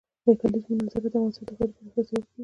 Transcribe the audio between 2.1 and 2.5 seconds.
کېږي.